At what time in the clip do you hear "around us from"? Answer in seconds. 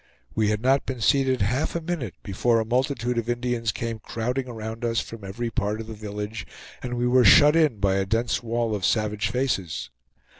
4.47-5.23